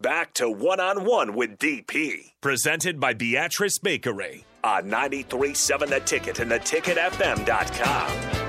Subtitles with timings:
[0.00, 2.32] Back to one on one with DP.
[2.42, 8.45] Presented by Beatrice Bakery on 937 The Ticket and theticketfm.com.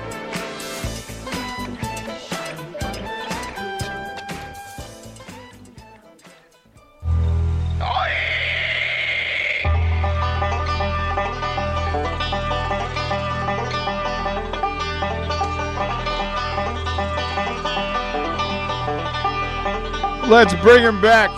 [20.28, 21.30] Let's bring him back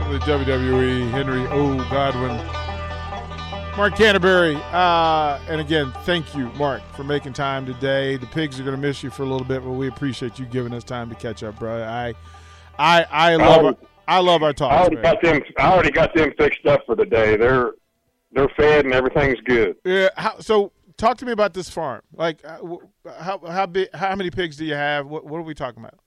[0.00, 1.10] from the WWE.
[1.10, 1.76] Henry O.
[1.90, 2.36] Godwinn.
[3.76, 4.54] Mark Canterbury.
[4.54, 8.16] Uh, and again, thank you, Mark, for making time today.
[8.16, 10.46] The pigs are going to miss you for a little bit, but we appreciate you
[10.46, 11.82] giving us time to catch up, bro.
[11.82, 12.14] I,
[12.78, 14.70] I, I love, our, I love our talk.
[14.70, 15.42] I already got them.
[15.58, 17.36] I already got them fixed up for the day.
[17.36, 17.72] They're
[18.30, 19.74] they're fed and everything's good.
[19.84, 20.10] Yeah.
[20.16, 22.02] How, so, talk to me about this farm.
[22.14, 22.58] Like, uh,
[23.18, 23.88] how how big?
[23.92, 25.06] How many pigs do you have?
[25.06, 25.98] What What are we talking about?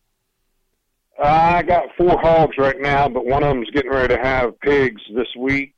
[1.19, 5.01] I got four hogs right now, but one of them's getting ready to have pigs
[5.15, 5.73] this week,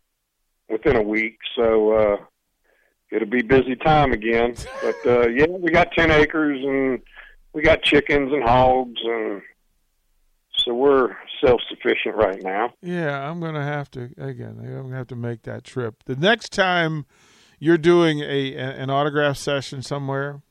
[0.69, 1.37] within a week.
[1.55, 2.17] So uh,
[3.11, 4.55] it'll be busy time again.
[4.81, 6.99] But uh, yeah, we got ten acres and
[7.53, 9.41] we got chickens and hogs, and
[10.57, 12.73] so we're self sufficient right now.
[12.81, 14.57] Yeah, I'm gonna have to again.
[14.59, 17.05] I'm gonna have to make that trip the next time
[17.59, 20.41] you're doing a an autograph session somewhere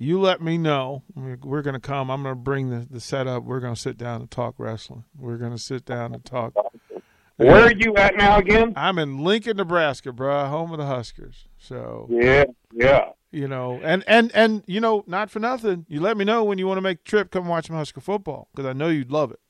[0.00, 1.02] you let me know.
[1.14, 2.10] We're going to come.
[2.10, 3.44] I'm going to bring the, the setup.
[3.44, 5.04] We're going to sit down and talk wrestling.
[5.16, 6.54] We're going to sit down and talk.
[7.36, 8.72] Where are you at now again?
[8.76, 11.46] I'm in Lincoln, Nebraska, bro, home of the Huskers.
[11.58, 13.10] So yeah, yeah.
[13.30, 15.86] You know, and and and you know, not for nothing.
[15.88, 17.30] You let me know when you want to make the trip.
[17.30, 19.40] Come watch some Husker football because I know you'd love it.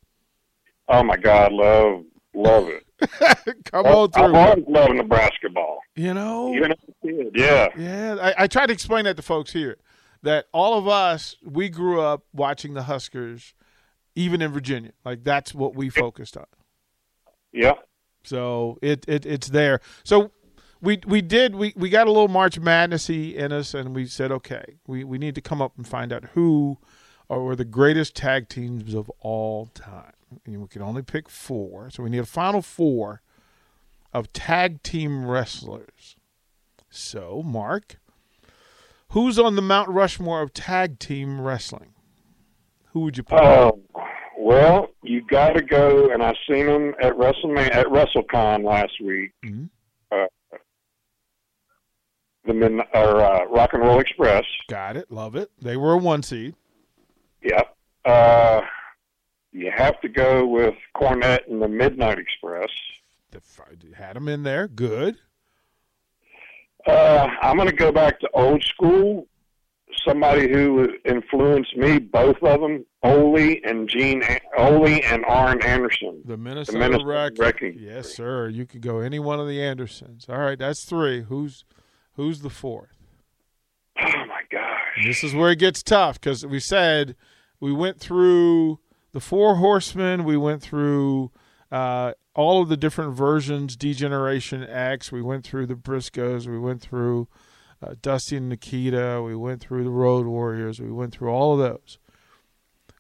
[0.89, 2.85] Oh my God, love love it.
[3.65, 4.25] Come oh, on through.
[4.25, 5.81] I've always loved Nebraska ball.
[5.97, 8.17] You know, you know, yeah, yeah.
[8.21, 9.79] I, I try to explain that to folks here
[10.23, 13.55] that all of us we grew up watching the Huskers,
[14.15, 14.93] even in Virginia.
[15.05, 16.47] Like that's what we focused on.
[17.53, 17.75] Yeah.
[18.25, 19.81] So it, it it's there.
[20.05, 20.33] So
[20.81, 24.33] we we did we, we got a little March Madnessy in us, and we said,
[24.33, 26.79] okay, we, we need to come up and find out who
[27.29, 30.13] are the greatest tag teams of all time.
[30.45, 33.23] And we can only pick four, so we need a final four
[34.13, 36.17] of tag team wrestlers.
[36.89, 38.01] So, Mark,
[39.11, 41.95] Who's on the Mount Rushmore of tag team wrestling?
[42.93, 43.41] Who would you put?
[43.41, 43.81] Oh,
[44.39, 49.33] well, you got to go, and I seen them at WrestleMania at WrestleCon last week.
[49.45, 49.65] Mm-hmm.
[50.13, 50.59] Uh,
[52.47, 54.45] the Mid- or uh, Rock and Roll Express.
[54.69, 55.11] Got it.
[55.11, 55.51] Love it.
[55.61, 56.55] They were a one seed.
[57.43, 57.77] Yep.
[58.05, 58.61] Uh,
[59.53, 62.71] you have to go with Cornette and the Midnight Express.
[63.95, 64.69] Had them in there.
[64.69, 65.17] Good.
[66.91, 69.27] Uh, I'm going to go back to old school.
[70.07, 74.23] Somebody who influenced me, both of them, Ole and Gene,
[74.57, 76.23] Ole and Arn Anderson.
[76.25, 77.77] The Minnesota, the Minnesota Wrecking.
[77.79, 78.49] Yes, sir.
[78.49, 80.27] You could go any one of the Andersons.
[80.29, 81.23] All right, that's three.
[81.23, 81.65] Who's
[82.15, 82.97] who's the fourth?
[84.01, 85.05] Oh my gosh!
[85.05, 87.17] this is where it gets tough because we said
[87.59, 88.79] we went through
[89.13, 90.25] the four horsemen.
[90.25, 91.31] We went through
[91.71, 95.13] uh, all of the different versions, D-Generation X.
[95.13, 96.47] We went through the Briscoes.
[96.47, 97.29] We went through
[97.83, 99.23] uh, Dusty and Nikita.
[99.25, 100.81] We went through the Road Warriors.
[100.81, 101.99] We went through all of those.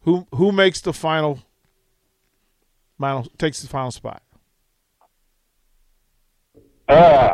[0.02, 1.40] Who who makes the final?
[2.98, 4.22] Final takes the final spot.
[6.88, 7.32] Uh,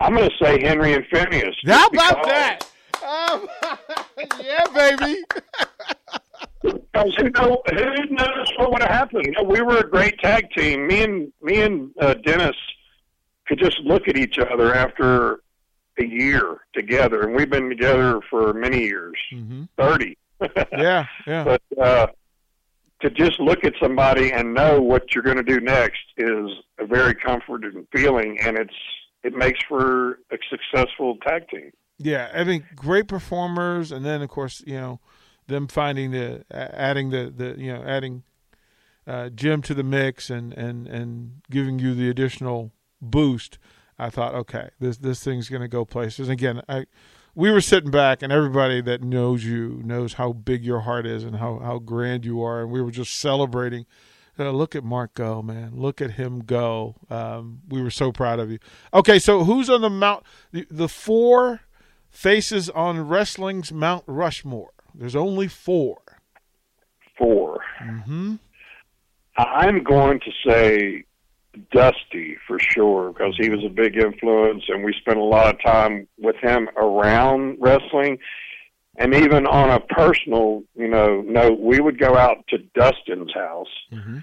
[0.00, 1.54] I'm going to say Henry and Phineas.
[1.66, 2.60] How about that?
[3.06, 3.48] Um,
[4.40, 5.22] yeah, baby.
[6.62, 9.26] Because who know who knows what would have happened?
[9.26, 10.86] You know, we were a great tag team.
[10.86, 12.56] Me and me and uh, Dennis
[13.46, 15.40] could just look at each other after
[15.98, 19.64] a year together, and we've been together for many years, mm-hmm.
[19.76, 20.16] thirty.
[20.72, 21.44] yeah, yeah.
[21.44, 22.06] But uh,
[23.00, 26.86] to just look at somebody and know what you're going to do next is a
[26.86, 28.74] very comforting feeling, and it's
[29.22, 31.70] it makes for a successful tag team.
[31.98, 35.00] Yeah, I think great performers, and then of course you know
[35.48, 38.22] them finding the adding the the you know adding
[39.06, 43.58] uh, Jim to the mix and and and giving you the additional boost.
[43.98, 46.28] I thought, okay, this this thing's going to go places.
[46.28, 46.86] And again, I
[47.34, 51.24] we were sitting back, and everybody that knows you knows how big your heart is
[51.24, 53.86] and how how grand you are, and we were just celebrating
[54.40, 55.72] Uh, look at Mark go, man.
[55.74, 56.94] Look at him go.
[57.10, 58.58] Um, we were so proud of you.
[58.92, 60.22] Okay, so who's on the mount?
[60.52, 61.62] The, the four
[62.08, 64.74] faces on wrestling's Mount Rushmore.
[64.94, 65.98] There's only four.
[67.16, 67.60] Four.
[67.82, 68.36] Mm-hmm.
[69.36, 71.04] I'm going to say
[71.72, 75.62] Dusty for sure because he was a big influence, and we spent a lot of
[75.62, 78.18] time with him around wrestling.
[78.96, 83.68] And even on a personal, you know, note, we would go out to Dustin's house,
[83.92, 84.18] Mm-hmm.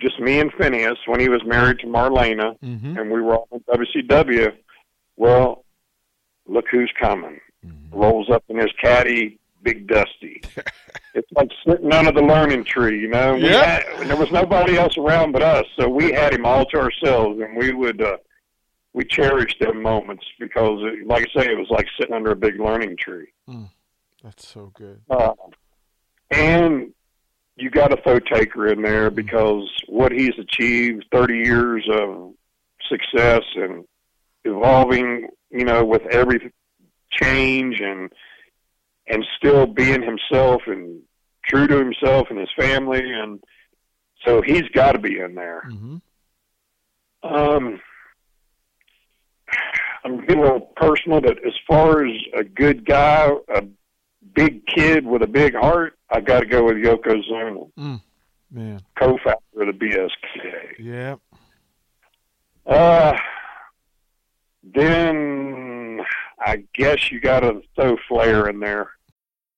[0.00, 2.98] just me and Phineas when he was married to Marlena, Mm-hmm.
[2.98, 4.52] and we were all in WCW.
[5.16, 5.64] Well,
[6.46, 7.40] look who's coming.
[7.92, 10.42] Rolls up in his caddy, Big Dusty.
[11.14, 13.34] it's like sitting under the learning tree, you know.
[13.34, 13.80] We Yeah.
[13.98, 17.40] had, there was nobody else around but us, so we had him all to ourselves,
[17.40, 18.16] and we would uh,
[18.94, 22.36] we cherished them moments because, it, like I say, it was like sitting under a
[22.36, 23.28] big learning tree.
[24.22, 25.00] That's so good.
[25.10, 25.32] Uh,
[26.30, 26.92] and
[27.56, 32.32] you got to throw Taker in there because what he's achieved, 30 years of
[32.88, 33.84] success and
[34.44, 36.52] evolving, you know, with every
[37.10, 38.10] change and
[39.12, 41.02] and still being himself and
[41.44, 43.40] true to himself and his family, and
[44.24, 45.62] so he's got to be in there.
[45.68, 45.96] Mm-hmm.
[47.34, 47.80] Um,
[50.04, 53.62] I'm getting a little personal, but as far as a good guy, a
[54.34, 57.68] big kid with a big heart, I got to go with Yokozuna,
[58.50, 60.78] Man, co-founder of the BSK.
[60.78, 61.16] yeah.
[62.66, 63.16] Uh,
[64.62, 66.00] then
[66.40, 68.90] I guess you got to throw Flair in there.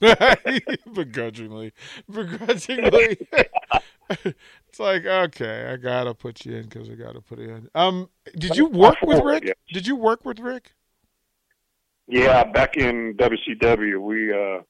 [0.92, 1.72] begrudgingly,
[2.10, 3.18] begrudgingly.
[4.10, 7.68] it's like okay, I gotta put you in because I gotta put you in.
[7.74, 9.44] Um, did you work with Rick?
[9.44, 9.56] Yes.
[9.72, 10.72] Did you work with Rick?
[12.06, 14.62] Yeah, back in WCW, we uh,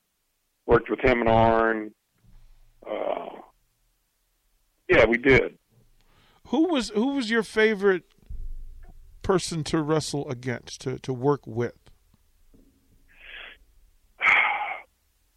[0.66, 1.94] worked with him and Arn.
[2.88, 3.26] Uh,
[4.88, 5.58] yeah, we did.
[6.48, 8.04] Who was who was your favorite
[9.22, 11.87] person to wrestle against to to work with?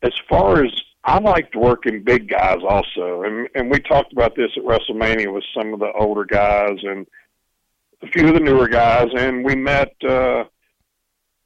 [0.03, 0.71] As far as
[1.03, 5.43] I liked working big guys also, and and we talked about this at WrestleMania with
[5.55, 7.07] some of the older guys and
[8.03, 10.43] a few of the newer guys, and we met, uh,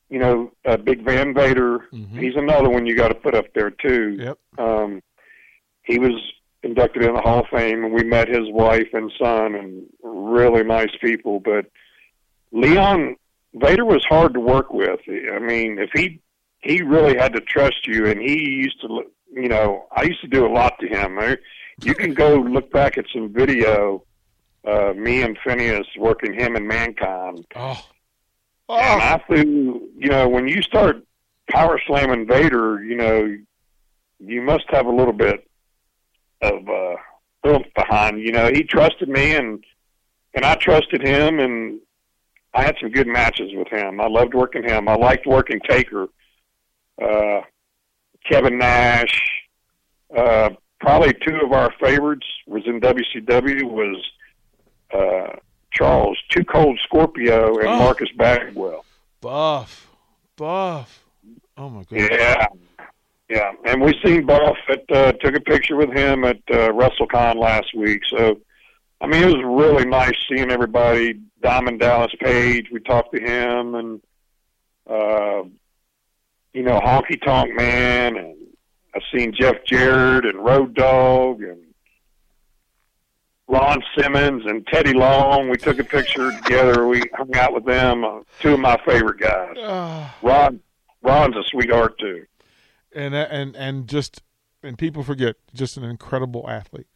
[0.10, 1.88] you know, uh, Big Van Vader.
[1.94, 2.18] Mhm.
[2.18, 4.18] He's another one you got to put up there too.
[4.20, 4.38] Yep.
[4.58, 5.02] Um,
[5.84, 6.14] he was
[6.64, 10.64] inducted in the Hall of Fame, and we met his wife and son, and really
[10.64, 11.40] nice people.
[11.40, 11.66] But
[12.52, 13.16] Leon
[13.54, 15.00] Vader was hard to work with.
[15.08, 16.20] I mean, if he
[16.66, 20.22] he really had to trust you, and he used to, look- you know, I used
[20.22, 21.20] to do a lot to him.
[21.84, 24.04] You can go look back at some video,
[24.66, 27.46] uh, me and Phineas working him and Mankind.
[27.56, 27.72] Oh,
[28.70, 31.04] And oh, I flew, you know, when you start
[31.50, 33.38] power slamming Vader, you know,
[34.20, 35.48] you must have a little bit
[36.42, 36.96] of uh,
[37.48, 38.20] oomph behind.
[38.22, 39.64] You know, he trusted me, and
[40.34, 41.80] and I trusted him, and
[42.54, 44.00] I had some good matches with him.
[44.02, 44.88] I loved working him.
[44.88, 46.08] I liked working Taker,
[47.02, 47.42] uh,
[48.30, 49.22] Kevin Nash.
[50.16, 50.50] Uh,
[50.80, 54.12] probably two of our favorites was in WCW was
[54.94, 55.36] uh,
[55.72, 57.80] Charles Two Cold Scorpio and Oh.
[57.80, 58.86] Marcus Bagwell.
[59.22, 59.88] buff,
[60.38, 61.04] buff.
[61.58, 61.92] Oh my god.
[62.12, 62.46] Yeah,
[63.30, 67.36] yeah, and we seen Buff at uh, took a picture with him at uh, WrestleCon
[67.36, 68.02] last week.
[68.10, 68.40] So,
[69.02, 71.20] I mean, it was really nice seeing everybody.
[71.42, 74.02] Diamond Dallas Page, we talked to him, and
[74.90, 75.44] uh,
[76.56, 78.36] you know, Honky Tonk Man, and
[78.96, 81.62] I've seen Jeff Jarrett and Road Dog and
[83.48, 85.50] Ron Simmons and Teddy Long.
[85.50, 86.88] We took a picture together.
[86.88, 88.04] We hung out with them.
[88.04, 89.56] Uh, two of my favorite guys.
[89.60, 90.16] Ah.
[90.24, 90.62] Ron,
[91.04, 92.26] Ron's a sweetheart too.
[92.96, 94.22] and and and just
[94.64, 96.88] and people forget just an incredible athlete,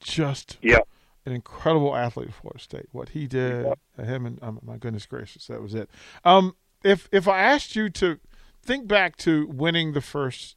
[0.00, 0.78] just Yeah.
[1.24, 2.86] an incredible athlete for Florida State.
[2.92, 5.90] What he did, uh, him and um, my goodness gracious, that was it.
[6.24, 6.54] Um,
[6.84, 8.20] if if I asked you to
[8.66, 10.56] think back to winning the first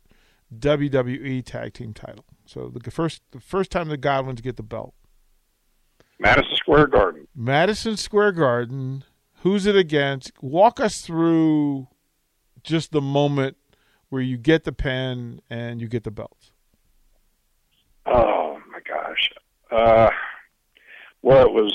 [0.57, 4.93] WWE Tag Team title, so the first the first time the Godwins get the belt,
[6.19, 7.27] Madison Square Garden.
[7.35, 9.03] Madison Square Garden.
[9.41, 10.31] Who's it against?
[10.41, 11.87] Walk us through
[12.63, 13.55] just the moment
[14.09, 16.51] where you get the pen and you get the belt.
[18.05, 19.29] Oh my gosh.
[19.71, 20.09] Uh,
[21.21, 21.73] well, it was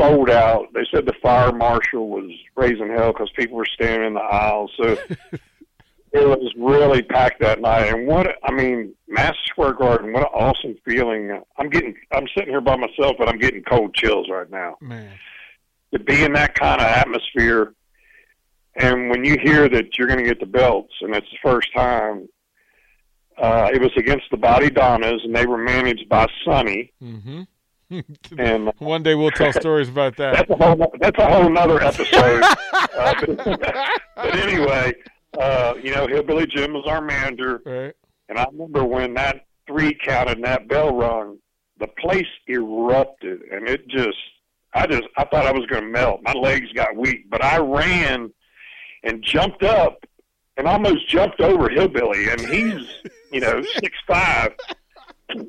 [0.00, 0.66] sold out.
[0.72, 4.72] They said the fire marshal was raising hell because people were standing in the aisles.
[4.76, 4.96] So
[6.12, 7.92] it was really packed that night.
[7.92, 11.40] And what I mean, Madison Square Garden, what an awesome feeling!
[11.56, 14.76] I'm getting, I'm sitting here by myself, but I'm getting cold chills right now.
[14.80, 15.12] Man,
[15.92, 17.74] To be in that kind of atmosphere,
[18.76, 21.68] and when you hear that you're going to get the belts, and it's the first
[21.74, 22.28] time.
[23.38, 26.92] Uh, it was against the Bodydonnas, and they were managed by Sunny.
[27.02, 27.44] mm-hmm.
[28.38, 30.34] And one day we'll tell stories about that.
[30.36, 32.42] that's a whole that's a whole nother episode.
[32.72, 33.60] uh, but,
[34.16, 34.92] but anyway,
[35.38, 37.94] uh, you know, Hillbilly Jim was our manager, Right?
[38.28, 41.38] and I remember when that three counted and that bell rung,
[41.78, 44.18] the place erupted, and it just,
[44.74, 46.20] I just, I thought I was going to melt.
[46.22, 48.32] My legs got weak, but I ran
[49.02, 50.04] and jumped up
[50.56, 52.86] and almost jumped over Hillbilly, and he's,
[53.32, 54.54] you know, six five.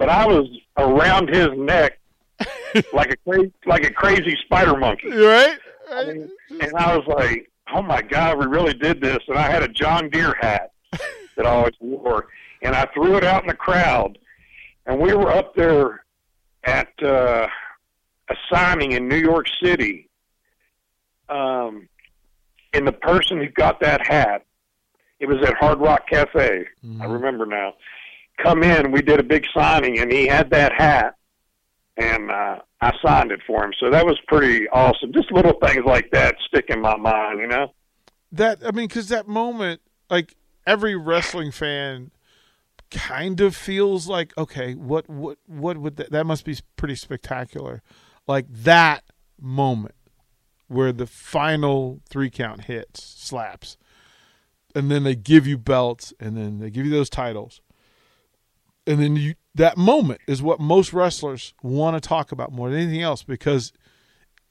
[0.00, 2.00] But I was around his neck
[2.94, 5.10] like a cra- like a crazy spider monkey.
[5.10, 5.58] Right?
[5.92, 9.42] I mean, and I was like, "Oh my God, we really did this!" And I
[9.42, 10.72] had a John Deere hat
[11.36, 12.28] that I always wore,
[12.62, 14.16] and I threw it out in the crowd.
[14.86, 16.02] And we were up there
[16.64, 17.46] at uh,
[18.30, 20.08] a signing in New York City,
[21.28, 21.90] um,
[22.72, 24.46] and the person who got that hat,
[25.18, 26.64] it was at Hard Rock Cafe.
[27.02, 27.74] I remember now.
[28.42, 31.14] Come in, we did a big signing, and he had that hat
[32.00, 33.72] and uh, I signed it for him.
[33.78, 35.12] So that was pretty awesome.
[35.12, 37.72] Just little things like that stick in my mind, you know.
[38.32, 40.34] that I mean, because that moment, like
[40.66, 42.10] every wrestling fan,
[42.90, 46.10] kind of feels like, okay, what, what, what would that?
[46.10, 47.82] That must be pretty spectacular.
[48.26, 49.04] Like that
[49.40, 49.94] moment
[50.68, 53.76] where the final three count hits, slaps,
[54.74, 57.60] and then they give you belts, and then they give you those titles,
[58.86, 62.80] and then you that moment is what most wrestlers want to talk about more than
[62.80, 63.72] anything else because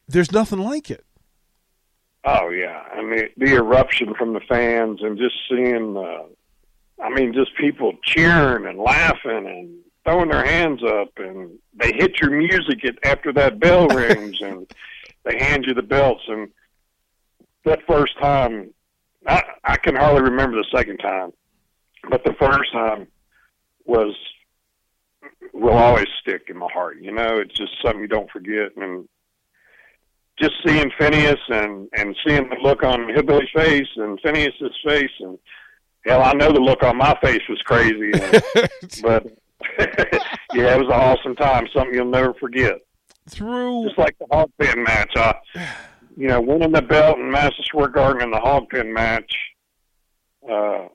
[0.07, 1.05] there's nothing like it.
[2.25, 6.23] Oh yeah, I mean the eruption from the fans and just seeing, uh,
[7.01, 12.19] I mean, just people cheering and laughing and throwing their hands up, and they hit
[12.19, 14.69] your music at, after that bell rings, and
[15.23, 16.23] they hand you the belts.
[16.27, 16.49] And
[17.63, 18.73] that first time,
[19.27, 21.31] I, I can hardly remember the second time,
[22.09, 23.07] but the first time
[23.89, 24.15] was
[25.53, 26.97] will always stick in my heart.
[27.01, 29.07] You know, it's just something you don't forget, and
[30.39, 35.37] just seeing Phineas and and seeing the look on Hillbilly's face and Phineas's face, and
[36.05, 38.43] hell, I know the look on my face was crazy, and,
[39.01, 39.25] but
[40.53, 42.75] yeah, it was an awesome time, something you'll never forget.
[43.29, 45.35] Through Just like the hog pen match, I,
[46.15, 49.31] you know, winning the belt in Madison Square Garden and the hog pen match
[50.49, 50.87] uh,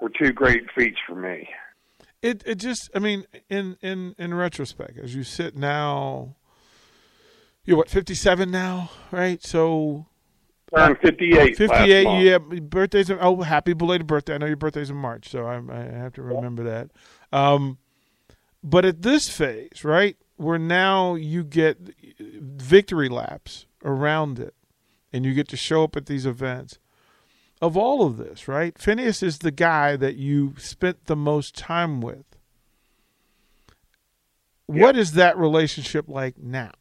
[0.00, 1.48] were two great feats for me.
[2.26, 6.36] It it just I mean in in in retrospect as you sit now
[7.64, 10.06] you're what 57 now right so
[10.74, 11.56] Turned 58.
[11.56, 12.24] 58 last month.
[12.24, 15.56] yeah birthdays are, oh happy belated birthday I know your birthday's in March so I
[15.72, 16.90] I have to remember that
[17.32, 17.78] um
[18.62, 21.78] but at this phase right where now you get
[22.18, 24.54] victory laps around it
[25.12, 26.78] and you get to show up at these events
[27.60, 28.76] of all of this, right?
[28.78, 32.24] Phineas is the guy that you spent the most time with.
[34.66, 36.72] What is that relationship like now?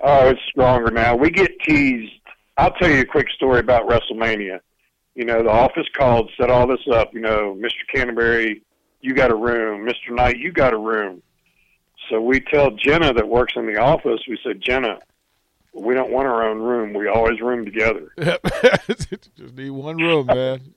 [0.00, 1.14] Oh, it's stronger now.
[1.14, 2.12] We get teased.
[2.56, 4.60] I'll tell you a quick story about WrestleMania.
[5.14, 7.14] You know, the office called, set all this up.
[7.14, 7.86] You know, Mr.
[7.92, 8.62] Canterbury,
[9.00, 9.86] you got a room.
[9.86, 10.14] Mr.
[10.14, 11.22] Knight, you got a room.
[12.10, 14.98] So we tell Jenna that works in the office, we said, Jenna,
[15.74, 16.94] we don't want our own room.
[16.94, 18.12] We always room together.
[18.18, 20.74] Just need one room, man.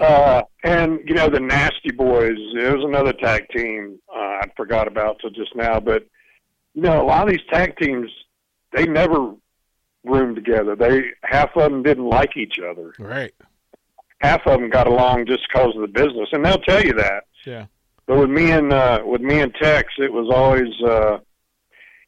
[0.00, 2.36] Uh, and you know the Nasty Boys.
[2.36, 5.80] It was another tag team uh, I forgot about till just now.
[5.80, 6.06] But
[6.74, 8.10] you know, a lot of these tag teams,
[8.72, 9.34] they never
[10.04, 10.76] roomed together.
[10.76, 12.94] They half of them didn't like each other.
[12.98, 13.34] Right.
[14.20, 17.24] Half of them got along just because of the business, and they'll tell you that.
[17.44, 17.66] Yeah.
[18.06, 21.18] But with me and uh, with me and Tex, it was always, uh,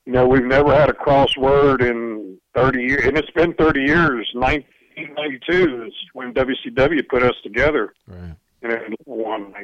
[0.07, 4.29] you know, we've never had a crossword in 30 years, and it's been 30 years.
[4.35, 8.35] 1992 is when WCW put us together Right.
[8.63, 9.55] in a one.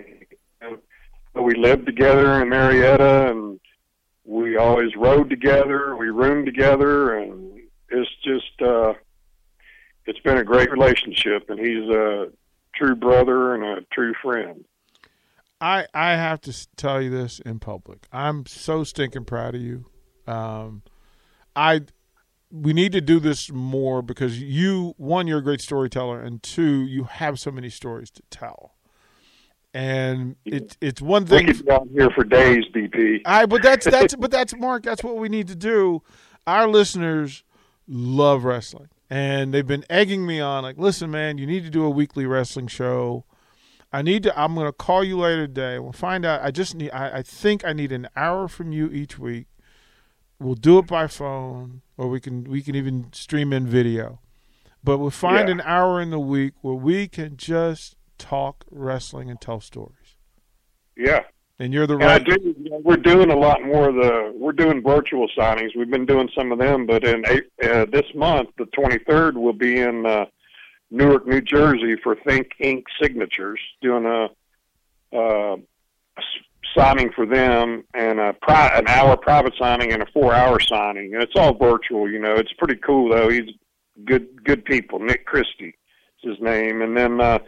[0.60, 0.78] And
[1.34, 3.60] we lived together in Marietta, and
[4.24, 5.96] we always rode together.
[5.96, 8.94] We roomed together, and it's just uh,
[10.06, 11.50] it's been a great relationship.
[11.50, 12.28] And he's a
[12.74, 14.64] true brother and a true friend.
[15.60, 18.06] I I have to tell you this in public.
[18.12, 19.84] I'm so stinking proud of you.
[20.26, 20.82] Um,
[21.54, 21.82] I
[22.50, 26.82] we need to do this more because you one you're a great storyteller and two
[26.86, 28.74] you have so many stories to tell.
[29.74, 31.46] and it, it's one thing.
[31.46, 33.20] We could be here for days, DP.
[33.26, 34.82] I but that's that's but that's Mark.
[34.82, 36.02] That's what we need to do.
[36.46, 37.44] Our listeners
[37.88, 40.62] love wrestling, and they've been egging me on.
[40.62, 43.24] Like, listen, man, you need to do a weekly wrestling show.
[43.92, 44.38] I need to.
[44.38, 45.78] I'm going to call you later today.
[45.78, 46.40] We'll find out.
[46.42, 46.90] I just need.
[46.90, 49.46] I, I think I need an hour from you each week.
[50.38, 54.20] We'll do it by phone, or we can we can even stream in video.
[54.84, 55.54] But we'll find Yeah.
[55.54, 60.14] an hour in the week where we can just talk wrestling and tell stories.
[60.96, 61.24] Yeah.
[61.58, 62.24] And you're the And right.
[62.24, 65.70] do, we're doing a lot more of the, we're doing virtual signings.
[65.74, 69.54] We've been doing some of them, but in Ap- uh, this month, the 23rd, we'll
[69.54, 70.26] be in uh,
[70.90, 72.82] Newark, New Jersey for Think Inc.
[73.02, 75.56] Signatures, doing a, uh,
[76.76, 81.14] signing for them and a pri- an hour private signing and a four hour signing.
[81.14, 82.34] And it's all virtual, you know.
[82.34, 83.28] It's pretty cool, though.
[83.28, 83.48] He's
[84.04, 84.98] good, good people.
[84.98, 85.74] Nick Christie
[86.22, 86.82] is his name.
[86.82, 87.38] And then uh,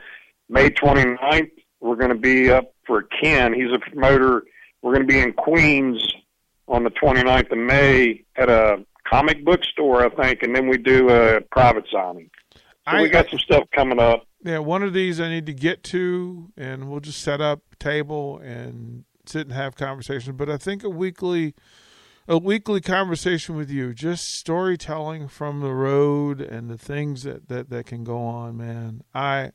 [0.49, 3.53] May 29th, we're going to be up for Ken.
[3.53, 4.45] He's a promoter.
[4.83, 6.03] We're going to be in Queens
[6.67, 10.77] on the 29th of May at a comic book store, I think, and then we
[10.79, 12.31] do a private signing.
[12.55, 14.25] So I- we got some stuff coming up.
[14.45, 18.39] Yeah, one of these I need to get to, and we'll just set up table
[18.39, 20.37] and sit and have conversations.
[20.37, 21.55] But I think a weekly,
[22.27, 27.71] a weekly conversation with you, just storytelling from the road and the things that that
[27.71, 29.03] that can go on, man.
[29.15, 29.53] I,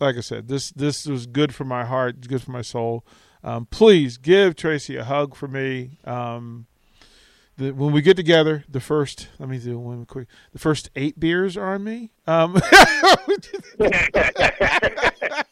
[0.00, 3.04] like I said, this this was good for my heart, good for my soul.
[3.42, 5.98] Um, please give Tracy a hug for me.
[6.04, 6.66] Um,
[7.56, 10.28] the, when we get together, the first let me do one quick.
[10.52, 12.10] The first eight beers are on me.
[12.26, 12.60] Um,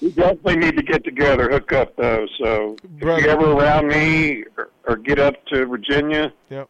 [0.00, 2.26] We definitely need to get together, hook up though.
[2.42, 3.18] So Brother.
[3.18, 6.68] if you're ever around me or, or get up to Virginia, yep.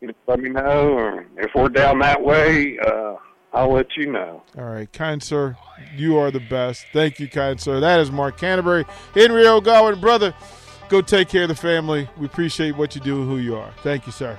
[0.00, 0.92] you let me know.
[0.92, 3.16] Or if we're down that way, uh,
[3.52, 4.42] I'll let you know.
[4.58, 5.56] All right, kind sir,
[5.96, 6.86] you are the best.
[6.92, 7.80] Thank you, kind sir.
[7.80, 9.60] That is Mark Canterbury, Henry O.
[9.60, 10.34] Godwinn, brother.
[10.88, 12.08] Go take care of the family.
[12.16, 13.72] We appreciate what you do and who you are.
[13.82, 14.38] Thank you, sir.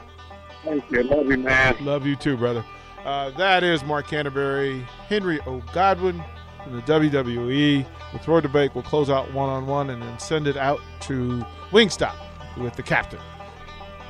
[0.64, 1.04] Thank you.
[1.04, 1.76] Love you, man.
[1.82, 2.64] Love you too, brother.
[3.04, 5.62] Uh, that is Mark Canterbury, Henry O.
[5.74, 6.22] Godwinn
[6.68, 7.86] from the WWE.
[8.14, 11.46] With Roy Debate, we'll close out one on one and then send it out to
[11.72, 12.16] Wingstop
[12.58, 13.20] with the captain.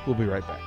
[0.06, 0.60] We'll be right back.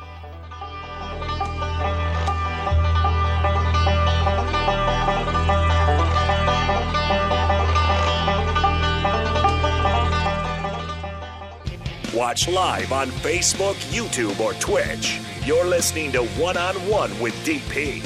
[12.14, 15.20] Watch live on Facebook, YouTube, or Twitch.
[15.44, 18.06] You're listening to One on One with DP